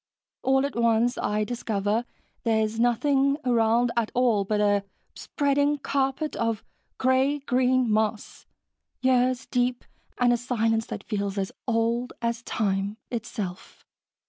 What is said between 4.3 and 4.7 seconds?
but